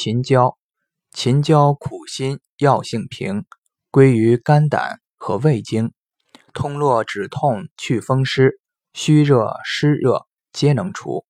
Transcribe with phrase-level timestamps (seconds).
[0.00, 0.56] 秦椒
[1.10, 3.46] 秦椒苦辛药性平
[3.90, 5.92] 归于肝胆和胃经
[6.54, 8.60] 通络止痛祛风湿
[8.92, 11.26] 虚热湿热皆能除。